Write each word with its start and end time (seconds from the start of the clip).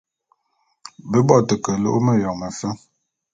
Be 1.09 1.19
bo 1.27 1.35
te 1.47 1.55
ke 1.63 1.71
alu'u 1.77 1.99
meyone 2.05 2.37
mefe. 2.39 2.69